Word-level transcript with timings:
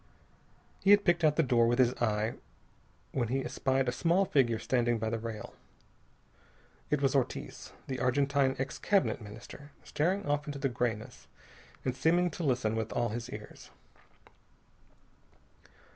He 0.79 0.89
had 0.89 1.05
picked 1.05 1.23
out 1.23 1.35
the 1.35 1.43
door 1.43 1.67
with 1.67 1.77
his 1.77 1.93
eye 2.01 2.33
when 3.11 3.27
he 3.27 3.45
espied 3.45 3.87
a 3.87 3.91
small 3.91 4.25
figure 4.25 4.57
standing 4.57 4.97
by 4.97 5.11
the 5.11 5.19
rail. 5.19 5.53
It 6.89 7.03
was 7.03 7.13
Ortiz, 7.15 7.71
the 7.85 7.99
Argentine 7.99 8.55
ex 8.57 8.79
Cabinet 8.79 9.21
Minister, 9.21 9.69
staring 9.83 10.25
off 10.25 10.47
into 10.47 10.57
the 10.57 10.69
grayness, 10.69 11.27
and 11.85 11.95
seeming 11.95 12.31
to 12.31 12.43
listen 12.43 12.75
with 12.75 12.91
all 12.93 13.09
his 13.09 13.29
ears. 13.29 13.69